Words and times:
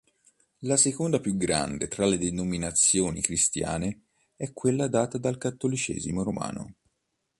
La 0.61 0.77
seconda 0.77 1.19
più 1.19 1.37
grande 1.37 1.87
tra 1.87 2.07
le 2.07 2.17
denominazioni 2.17 3.21
cristiane 3.21 4.05
è 4.35 4.51
quella 4.51 4.87
data 4.87 5.19
dal 5.19 5.37
cattolicesimo 5.37 6.23
romano. 6.23 6.73